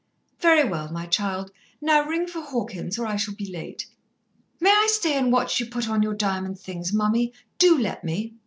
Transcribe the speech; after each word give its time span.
"Very 0.39 0.67
well, 0.67 0.91
my 0.91 1.05
child. 1.05 1.51
Now 1.79 2.03
ring 2.07 2.25
for 2.25 2.41
Hawkins, 2.41 2.97
or 2.97 3.05
I 3.05 3.17
shall 3.17 3.35
be 3.35 3.45
late." 3.45 3.85
"May 4.59 4.71
I 4.71 4.87
stay 4.89 5.13
and 5.13 5.31
watch 5.31 5.59
you 5.59 5.67
put 5.67 5.87
on 5.87 6.01
your 6.01 6.15
diamond 6.15 6.57
things, 6.59 6.91
mummy? 6.91 7.33
Do 7.59 7.77
let 7.77 8.03
me." 8.03 8.33